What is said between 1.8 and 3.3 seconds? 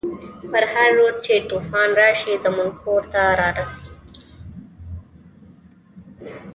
راشی، زمونږ کور ته